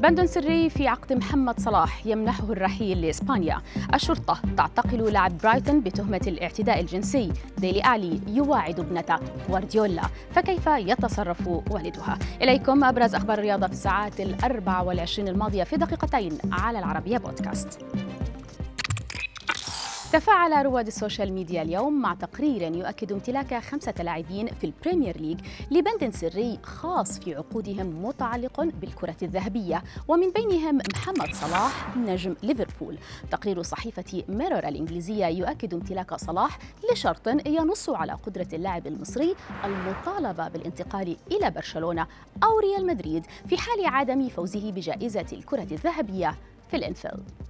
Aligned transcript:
بند 0.00 0.24
سري 0.24 0.70
في 0.70 0.88
عقد 0.88 1.12
محمد 1.12 1.60
صلاح 1.60 2.06
يمنحه 2.06 2.44
الرحيل 2.52 3.00
لإسبانيا. 3.00 3.62
الشرطة 3.94 4.40
تعتقل 4.56 5.12
لاعب 5.12 5.38
برايتون 5.38 5.80
بتهمة 5.80 6.20
الاعتداء 6.26 6.80
الجنسي. 6.80 7.32
ديلي 7.58 7.84
آلي 7.84 8.20
يواعد 8.28 8.80
ابنة 8.80 9.20
غوارديولا. 9.48 10.02
فكيف 10.30 10.66
يتصرف 10.66 11.46
والدها؟ 11.46 12.18
إليكم 12.42 12.84
أبرز 12.84 13.14
أخبار 13.14 13.38
الرياضة 13.38 13.66
في 13.66 13.72
الساعات 13.72 14.20
الأربع 14.20 14.80
والعشرين 14.80 15.28
الماضية 15.28 15.64
في 15.64 15.76
دقيقتين 15.76 16.38
على 16.52 16.78
العربية 16.78 17.18
بودكاست. 17.18 17.78
تفاعل 20.12 20.66
رواد 20.66 20.86
ال 20.86 20.93
social 20.93 21.32
media 21.32 21.62
اليوم 21.62 22.02
مع 22.02 22.14
تقرير 22.14 22.76
يؤكد 22.76 23.12
امتلاك 23.12 23.54
خمسة 23.54 23.94
لاعبين 23.98 24.46
في 24.46 24.64
ال 24.64 24.71
Premier 24.71 25.20
League 25.20 25.40
لبند 25.70 26.14
سري 26.14 26.58
خاص 26.62 27.18
في 27.18 27.34
عقودهم 27.34 28.04
متعلق 28.04 28.60
بالكرة 28.60 29.16
الذهبية 29.22 29.82
ومن 30.08 30.30
بينهم 30.30 30.78
محمد 30.94 31.34
صلاح 31.34 31.96
نجم 31.96 32.34
ليفربول. 32.42 32.98
تقرير 33.30 33.62
صحيفة 33.62 34.22
ميرور 34.28 34.68
الإنجليزية 34.68 35.26
يؤكد 35.26 35.74
امتلاك 35.74 36.14
صلاح 36.14 36.58
لشرط 36.92 37.28
ينص 37.46 37.90
على 37.90 38.12
قدرة 38.12 38.48
اللاعب 38.52 38.86
المصري 38.86 39.34
المطالبة 39.64 40.48
بالانتقال 40.48 41.16
إلى 41.32 41.50
برشلونة 41.50 42.06
أو 42.44 42.58
ريال 42.58 42.86
مدريد 42.86 43.26
في 43.48 43.58
حال 43.58 43.86
عدم 43.86 44.28
فوزه 44.28 44.70
بجائزة 44.72 45.26
الكرة 45.32 45.68
الذهبية 45.72 46.34
في 46.70 46.76
الإنفيلد. 46.76 47.49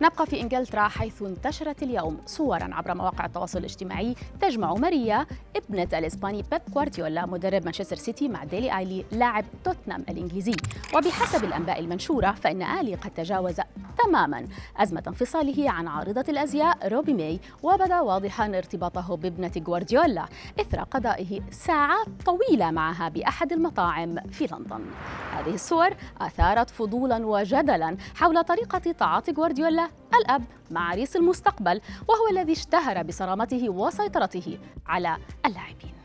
نبقى 0.00 0.26
في 0.26 0.40
إنجلترا 0.40 0.88
حيث 0.88 1.22
انتشرت 1.22 1.82
اليوم 1.82 2.18
صورا 2.26 2.68
عبر 2.72 2.94
مواقع 2.94 3.24
التواصل 3.24 3.58
الاجتماعي 3.58 4.14
تجمع 4.40 4.74
ماريا 4.74 5.26
ابنة 5.56 5.98
الإسباني 5.98 6.42
بيب 6.50 6.62
غوارديولا 6.74 7.26
مدرب 7.26 7.64
مانشستر 7.64 7.96
سيتي 7.96 8.28
مع 8.28 8.44
ديلي 8.44 8.78
آلي 8.78 9.04
لاعب 9.12 9.44
توتنهام 9.64 10.04
الإنجليزي. 10.08 10.56
وبحسب 10.94 11.44
الأنباء 11.44 11.80
المنشورة 11.80 12.32
فإن 12.32 12.62
آلي 12.62 12.94
قد 12.94 13.10
تجاوز 13.10 13.56
تماما 14.04 14.46
أزمة 14.76 15.02
انفصاله 15.06 15.70
عن 15.70 15.88
عارضة 15.88 16.24
الأزياء 16.28 16.88
روبي 16.88 17.14
ماي 17.14 17.40
وبدأ 17.62 18.00
واضحا 18.00 18.46
ارتباطه 18.46 19.16
بابنة 19.16 19.52
غوارديولا 19.66 20.26
إثر 20.60 20.82
قضائه 20.82 21.40
ساعات 21.50 22.06
طويلة 22.26 22.70
معها 22.70 23.08
بأحد 23.08 23.52
المطاعم 23.52 24.16
في 24.20 24.46
لندن. 24.46 24.84
هذه 25.32 25.54
الصور 25.54 25.90
أثارت 26.20 26.70
فضولا 26.70 27.26
وجدلا 27.26 27.96
حول 28.14 28.44
طريقة 28.44 28.78
تعاطي 28.78 29.32
غوارديولا 29.32 29.85
الأب 30.14 30.44
مع 30.70 30.90
عريس 30.90 31.16
المستقبل 31.16 31.80
وهو 32.08 32.28
الذي 32.30 32.52
اشتهر 32.52 33.02
بصرامته 33.02 33.70
وسيطرته 33.70 34.58
على 34.86 35.16
اللاعبين. 35.46 35.95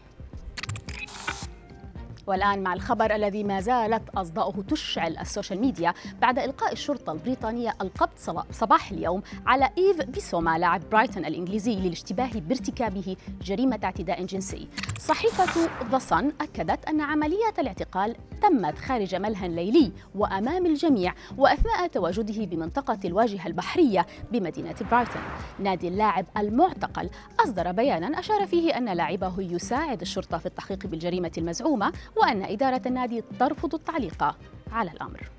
والآن 2.27 2.63
مع 2.63 2.73
الخبر 2.73 3.15
الذي 3.15 3.43
ما 3.43 3.61
زالت 3.61 4.09
أصداؤه 4.09 4.63
تشعل 4.69 5.17
ال 5.17 5.24
social 5.24 5.61
media 5.61 5.93
بعد 6.21 6.39
إلقاء 6.39 6.73
الشرطة 6.73 7.13
البريطانية 7.13 7.75
القبض 7.81 8.45
صباح 8.51 8.91
اليوم 8.91 9.21
على 9.45 9.69
إيف 9.77 10.01
بيسوما 10.01 10.57
لاعب 10.57 10.81
برايتون 10.91 11.25
الإنجليزي 11.25 11.75
للاشتباه 11.75 12.29
بارتكابه 12.35 13.15
جريمة 13.41 13.79
اعتداء 13.83 14.25
جنسي. 14.25 14.67
صحيفة 14.99 15.69
The 15.91 15.97
Sun 15.97 16.31
أكدت 16.41 16.85
أن 16.85 17.01
عملية 17.01 17.53
الاعتقال 17.59 18.15
تمت 18.41 18.77
خارج 18.77 19.15
ملهى 19.15 19.47
ليلي 19.47 19.91
وأمام 20.15 20.65
الجميع 20.65 21.13
وأثناء 21.37 21.87
تواجده 21.87 22.45
بمنطقة 22.45 22.99
الواجهة 23.05 23.47
البحرية 23.47 24.05
بمدينة 24.31 24.75
برايتون. 24.91 25.21
نادي 25.59 25.87
اللاعب 25.87 26.25
المعتقل 26.37 27.09
أصدر 27.39 27.71
بيانا 27.71 28.19
أشار 28.19 28.47
فيه 28.47 28.77
أن 28.77 28.89
لاعبه 28.89 29.33
يساعد 29.39 30.01
الشرطة 30.01 30.37
في 30.37 30.45
التحقيق 30.45 30.87
بالجريمة 30.87 31.31
المزعومة 31.37 31.91
وأن 32.15 32.43
إدارة 32.43 32.81
النادي 32.85 33.23
ترفض 33.39 33.75
التعليق 33.75 34.35
على 34.71 34.91
الأمر. 34.91 35.29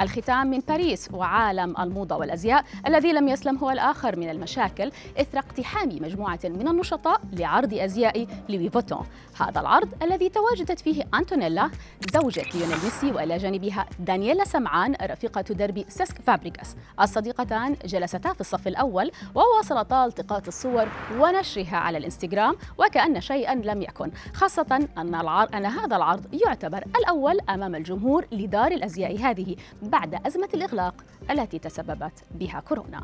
الختام 0.00 0.46
من 0.46 0.58
باريس 0.58 1.08
وعالم 1.12 1.76
الموضة 1.80 2.16
والأزياء 2.16 2.64
الذي 2.86 3.12
لم 3.12 3.28
يسلم 3.28 3.56
هو 3.56 3.70
الآخر 3.70 4.16
من 4.16 4.30
المشاكل 4.30 4.92
إثر 5.20 5.38
اقتحام 5.38 5.88
مجموعة 5.88 6.40
من 6.44 6.68
النشطاء 6.68 7.20
لعرض 7.32 7.74
أزياء 7.74 8.26
لوي 8.48 8.70
فوتون. 8.70 9.06
هذا 9.40 9.60
العرض 9.60 10.02
الذي 10.02 10.28
تواجدت 10.28 10.80
فيه 10.80 11.02
أنتونيلا 11.14 11.70
زوجة 12.14 12.44
ليونيل 12.54 12.76
ميسي 12.84 13.12
وإلى 13.12 13.36
جانبها 13.36 13.86
دانييلا 13.98 14.44
سمعان 14.44 14.96
رفيقة 15.02 15.40
درب 15.40 15.84
سيسك 15.88 16.20
فابريكاس 16.20 16.76
الصديقتان 17.00 17.76
جلستا 17.84 18.32
في 18.32 18.40
الصف 18.40 18.68
الأول 18.68 19.10
وواصلتا 19.34 20.04
التقاط 20.04 20.46
الصور 20.46 20.88
ونشرها 21.18 21.76
على 21.76 21.98
الإنستغرام 21.98 22.56
وكأن 22.78 23.20
شيئا 23.20 23.54
لم 23.54 23.82
يكن 23.82 24.10
خاصة 24.34 24.88
أن, 24.98 25.14
العرض 25.14 25.54
أن 25.54 25.66
هذا 25.66 25.96
العرض 25.96 26.34
يعتبر 26.34 26.84
الأول 26.98 27.40
أمام 27.40 27.74
الجمهور 27.74 28.26
لدار 28.32 28.72
الأزياء 28.72 29.18
هذه 29.18 29.56
بعد 29.82 30.26
أزمة 30.26 30.48
الإغلاق 30.54 30.94
التي 31.30 31.58
تسببت 31.58 32.12
بها 32.30 32.60
كورونا. 32.60 33.00